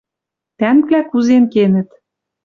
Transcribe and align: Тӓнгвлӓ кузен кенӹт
Тӓнгвлӓ 0.57 1.01
кузен 1.11 1.43
кенӹт 1.53 1.89